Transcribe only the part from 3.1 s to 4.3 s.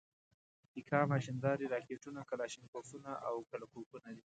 او کله کوفونه دي.